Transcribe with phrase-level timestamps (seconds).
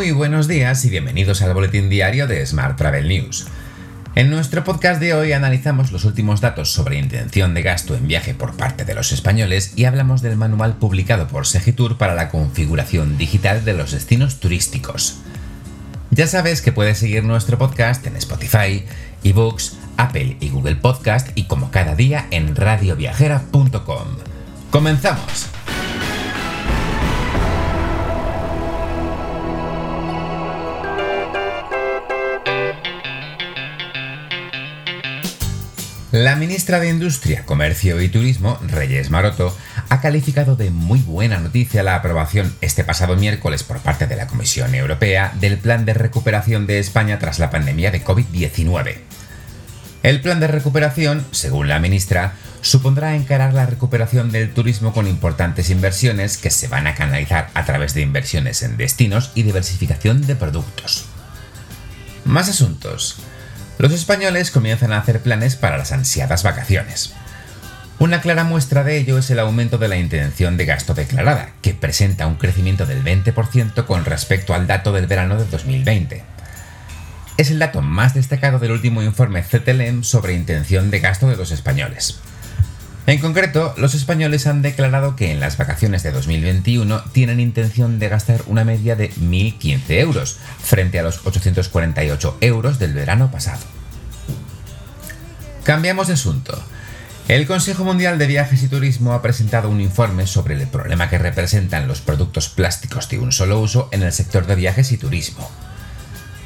[0.00, 3.46] Muy buenos días y bienvenidos al boletín diario de Smart Travel News.
[4.14, 8.32] En nuestro podcast de hoy analizamos los últimos datos sobre intención de gasto en viaje
[8.32, 13.18] por parte de los españoles y hablamos del manual publicado por Segitur para la configuración
[13.18, 15.18] digital de los destinos turísticos.
[16.10, 18.86] Ya sabes que puedes seguir nuestro podcast en Spotify,
[19.22, 24.06] eBooks, Apple y Google Podcast y como cada día en radioviajera.com.
[24.70, 25.59] ¡Comenzamos!
[36.20, 39.56] La ministra de Industria, Comercio y Turismo, Reyes Maroto,
[39.88, 44.26] ha calificado de muy buena noticia la aprobación este pasado miércoles por parte de la
[44.26, 48.98] Comisión Europea del Plan de Recuperación de España tras la pandemia de COVID-19.
[50.02, 55.70] El plan de recuperación, según la ministra, supondrá encarar la recuperación del turismo con importantes
[55.70, 60.36] inversiones que se van a canalizar a través de inversiones en destinos y diversificación de
[60.36, 61.06] productos.
[62.26, 63.16] Más asuntos.
[63.80, 67.14] Los españoles comienzan a hacer planes para las ansiadas vacaciones.
[67.98, 71.72] Una clara muestra de ello es el aumento de la intención de gasto declarada, que
[71.72, 76.22] presenta un crecimiento del 20% con respecto al dato del verano de 2020.
[77.38, 81.50] Es el dato más destacado del último informe CTLM sobre intención de gasto de los
[81.50, 82.20] españoles.
[83.06, 88.08] En concreto, los españoles han declarado que en las vacaciones de 2021 tienen intención de
[88.08, 93.62] gastar una media de 1.015 euros, frente a los 848 euros del verano pasado.
[95.64, 96.62] Cambiamos de asunto.
[97.28, 101.18] El Consejo Mundial de Viajes y Turismo ha presentado un informe sobre el problema que
[101.18, 105.48] representan los productos plásticos de un solo uso en el sector de viajes y turismo.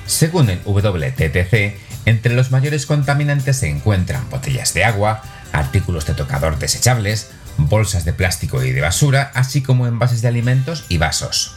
[0.07, 5.23] Según el WTTC, entre los mayores contaminantes se encuentran botellas de agua,
[5.55, 10.85] artículos de tocador desechables, bolsas de plástico y de basura, así como envases de alimentos
[10.89, 11.55] y vasos.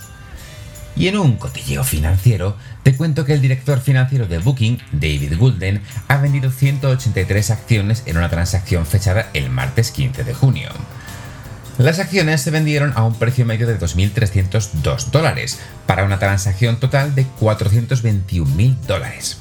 [0.95, 5.81] Y en un cotilleo financiero, te cuento que el director financiero de Booking, David Goulden,
[6.07, 10.69] ha vendido 183 acciones en una transacción fechada el martes 15 de junio.
[11.77, 17.13] Las acciones se vendieron a un precio medio de 2.302 dólares, para una transacción total
[17.13, 19.37] de 421.000 dólares.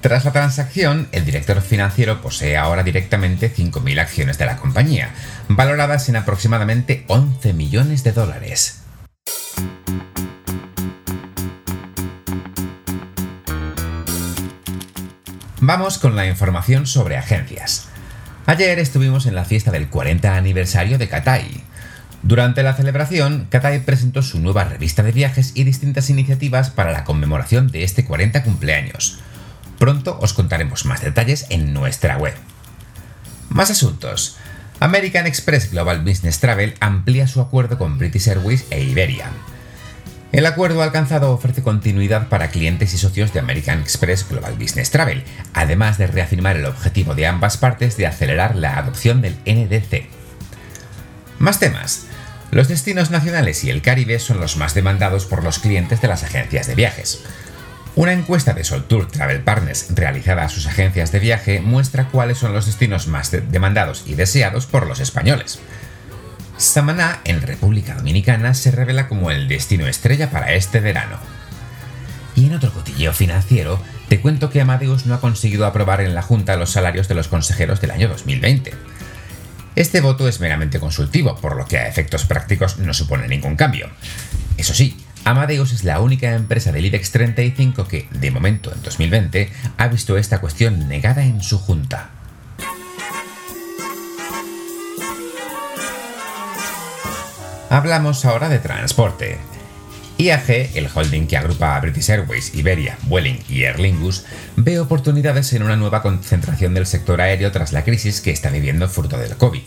[0.00, 5.10] Tras la transacción, el director financiero posee ahora directamente 5.000 acciones de la compañía,
[5.48, 8.82] valoradas en aproximadamente 11 millones de dólares.
[15.60, 17.88] Vamos con la información sobre agencias.
[18.46, 21.64] Ayer estuvimos en la fiesta del 40 aniversario de Katai.
[22.22, 27.02] Durante la celebración, Katai presentó su nueva revista de viajes y distintas iniciativas para la
[27.02, 29.18] conmemoración de este 40 cumpleaños.
[29.78, 32.34] Pronto os contaremos más detalles en nuestra web.
[33.48, 34.36] Más asuntos.
[34.80, 39.30] American Express Global Business Travel amplía su acuerdo con British Airways e Iberia.
[40.30, 45.24] El acuerdo alcanzado ofrece continuidad para clientes y socios de American Express Global Business Travel,
[45.54, 50.06] además de reafirmar el objetivo de ambas partes de acelerar la adopción del NDC.
[51.38, 52.06] Más temas.
[52.50, 56.24] Los destinos nacionales y el Caribe son los más demandados por los clientes de las
[56.24, 57.24] agencias de viajes.
[57.98, 62.52] Una encuesta de Soltour Travel Partners realizada a sus agencias de viaje muestra cuáles son
[62.52, 65.58] los destinos más demandados y deseados por los españoles.
[66.58, 71.18] Samaná, en República Dominicana, se revela como el destino estrella para este verano.
[72.36, 76.22] Y en otro cotilleo financiero, te cuento que Amadeus no ha conseguido aprobar en la
[76.22, 78.74] Junta los salarios de los consejeros del año 2020.
[79.74, 83.90] Este voto es meramente consultivo, por lo que a efectos prácticos no supone ningún cambio.
[84.56, 84.96] Eso sí,
[85.28, 90.16] Amadeus es la única empresa del IBEX 35 que, de momento en 2020, ha visto
[90.16, 92.08] esta cuestión negada en su junta.
[97.68, 99.36] Hablamos ahora de transporte.
[100.16, 104.24] IAG, el holding que agrupa a British Airways, Iberia, Vueling y Aer Lingus,
[104.56, 108.88] ve oportunidades en una nueva concentración del sector aéreo tras la crisis que está viviendo
[108.88, 109.64] fruto del COVID.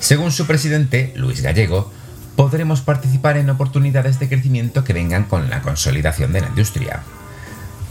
[0.00, 1.92] Según su presidente, Luis Gallego,
[2.36, 7.02] podremos participar en oportunidades de crecimiento que vengan con la consolidación de la industria.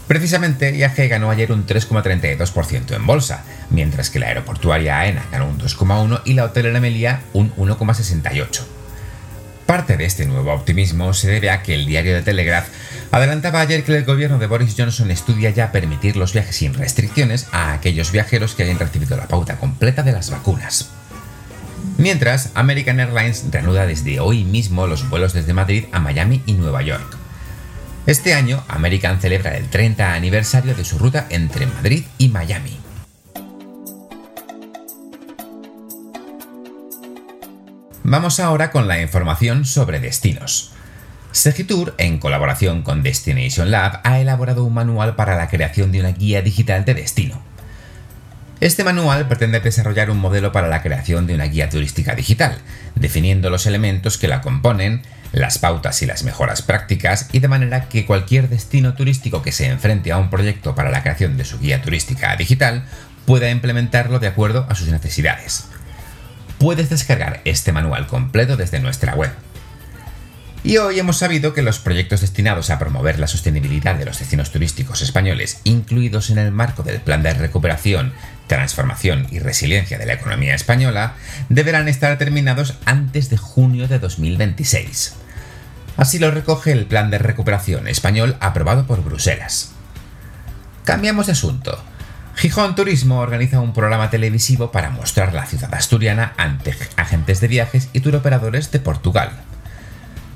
[0.06, 5.58] Precisamente, IAG ganó ayer un 3,32% en bolsa, mientras que la aeroportuaria AENA ganó un
[5.58, 8.60] 2,1% y la hotelera Melia un 1,68%.
[9.66, 12.68] Parte de este nuevo optimismo se debe a que el diario de Telegraph
[13.10, 17.46] adelantaba ayer que el gobierno de Boris Johnson estudia ya permitir los viajes sin restricciones
[17.50, 20.90] a aquellos viajeros que hayan recibido la pauta completa de las vacunas.
[21.98, 26.82] Mientras, American Airlines reanuda desde hoy mismo los vuelos desde Madrid a Miami y Nueva
[26.82, 27.16] York.
[28.06, 32.78] Este año, American celebra el 30 aniversario de su ruta entre Madrid y Miami.
[38.02, 40.72] Vamos ahora con la información sobre destinos.
[41.32, 46.12] Segitur, en colaboración con Destination Lab, ha elaborado un manual para la creación de una
[46.12, 47.53] guía digital de destino.
[48.60, 52.56] Este manual pretende desarrollar un modelo para la creación de una guía turística digital,
[52.94, 55.02] definiendo los elementos que la componen,
[55.32, 59.66] las pautas y las mejoras prácticas, y de manera que cualquier destino turístico que se
[59.66, 62.84] enfrente a un proyecto para la creación de su guía turística digital
[63.26, 65.64] pueda implementarlo de acuerdo a sus necesidades.
[66.58, 69.32] Puedes descargar este manual completo desde nuestra web.
[70.66, 74.50] Y hoy hemos sabido que los proyectos destinados a promover la sostenibilidad de los destinos
[74.50, 78.14] turísticos españoles, incluidos en el marco del Plan de Recuperación,
[78.46, 81.16] Transformación y Resiliencia de la Economía Española,
[81.50, 85.16] deberán estar terminados antes de junio de 2026.
[85.98, 89.72] Así lo recoge el Plan de Recuperación español aprobado por Bruselas.
[90.84, 91.78] Cambiamos de asunto.
[92.36, 97.90] Gijón Turismo organiza un programa televisivo para mostrar la ciudad asturiana ante agentes de viajes
[97.92, 99.44] y turoperadores de Portugal.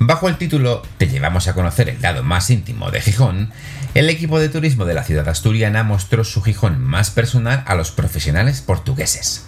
[0.01, 3.51] Bajo el título Te llevamos a conocer el lado más íntimo de Gijón,
[3.95, 7.91] el equipo de turismo de la ciudad asturiana mostró su Gijón más personal a los
[7.91, 9.45] profesionales portugueses.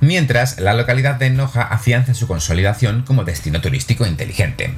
[0.00, 4.72] Mientras, la localidad de Noja afianza su consolidación como destino turístico inteligente.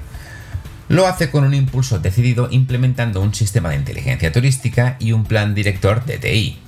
[0.89, 5.55] Lo hace con un impulso decidido implementando un sistema de inteligencia turística y un plan
[5.55, 6.59] director de TI.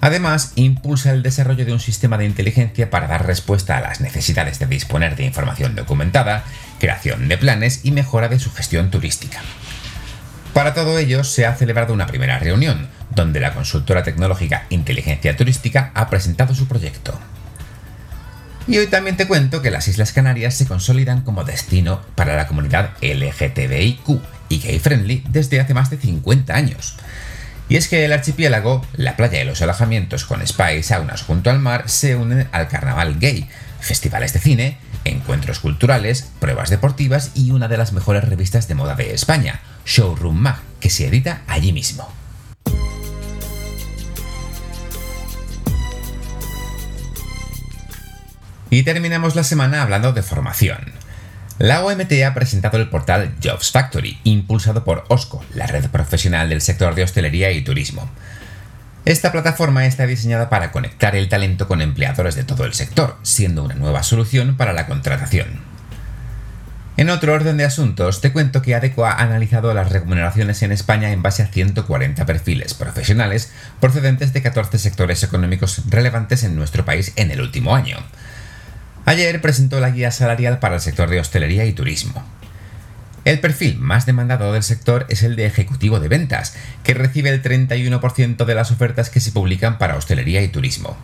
[0.00, 4.58] Además, impulsa el desarrollo de un sistema de inteligencia para dar respuesta a las necesidades
[4.58, 6.44] de disponer de información documentada,
[6.78, 9.40] creación de planes y mejora de su gestión turística.
[10.52, 15.90] Para todo ello, se ha celebrado una primera reunión, donde la consultora tecnológica Inteligencia Turística
[15.94, 17.18] ha presentado su proyecto.
[18.68, 22.48] Y hoy también te cuento que las Islas Canarias se consolidan como destino para la
[22.48, 26.96] comunidad LGTBIQ y gay friendly desde hace más de 50 años.
[27.68, 31.50] Y es que el archipiélago, la playa y los alojamientos con spa y saunas junto
[31.50, 33.48] al mar se unen al carnaval gay,
[33.80, 38.94] festivales de cine, encuentros culturales, pruebas deportivas y una de las mejores revistas de moda
[38.94, 42.12] de España, Showroom Mag, que se edita allí mismo.
[48.68, 50.92] Y terminamos la semana hablando de formación.
[51.58, 56.60] La OMT ha presentado el portal Jobs Factory, impulsado por OSCO, la red profesional del
[56.60, 58.10] sector de hostelería y turismo.
[59.06, 63.62] Esta plataforma está diseñada para conectar el talento con empleadores de todo el sector, siendo
[63.62, 65.60] una nueva solución para la contratación.
[66.96, 71.12] En otro orden de asuntos, te cuento que ADECO ha analizado las remuneraciones en España
[71.12, 77.12] en base a 140 perfiles profesionales procedentes de 14 sectores económicos relevantes en nuestro país
[77.14, 77.98] en el último año.
[79.04, 82.24] Ayer presentó la guía salarial para el sector de hostelería y turismo.
[83.26, 87.42] El perfil más demandado del sector es el de ejecutivo de ventas, que recibe el
[87.42, 90.96] 31% de las ofertas que se publican para hostelería y turismo.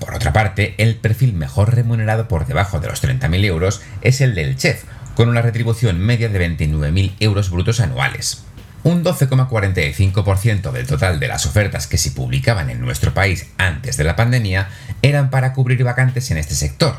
[0.00, 4.34] Por otra parte, el perfil mejor remunerado por debajo de los 30.000 euros es el
[4.34, 4.84] del chef,
[5.14, 8.42] con una retribución media de 29.000 euros brutos anuales.
[8.82, 14.04] Un 12,45% del total de las ofertas que se publicaban en nuestro país antes de
[14.04, 14.68] la pandemia
[15.00, 16.98] eran para cubrir vacantes en este sector,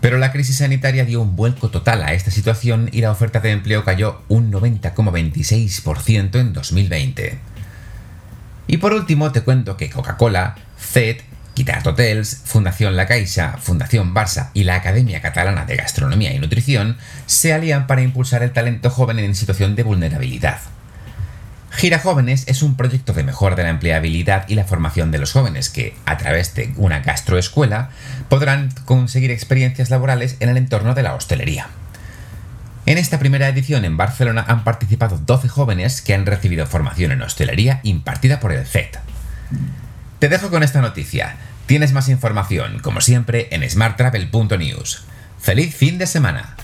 [0.00, 3.50] pero la crisis sanitaria dio un vuelco total a esta situación y la oferta de
[3.50, 7.38] empleo cayó un 90,26% en 2020.
[8.66, 11.18] Y por último te cuento que Coca-Cola, CED,
[11.56, 16.98] Guitar Hotels, Fundación La Caixa, Fundación Barça y la Academia Catalana de Gastronomía y Nutrición
[17.26, 20.60] se alían para impulsar el talento joven en situación de vulnerabilidad.
[21.70, 25.32] Gira Jóvenes es un proyecto de mejora de la empleabilidad y la formación de los
[25.32, 27.90] jóvenes que, a través de una gastroescuela,
[28.28, 31.68] podrán conseguir experiencias laborales en el entorno de la hostelería.
[32.86, 37.22] En esta primera edición en Barcelona han participado 12 jóvenes que han recibido formación en
[37.22, 38.98] hostelería impartida por el CET.
[40.18, 41.36] Te dejo con esta noticia.
[41.66, 45.04] Tienes más información, como siempre, en smarttravel.news.
[45.38, 46.56] ¡Feliz fin de semana!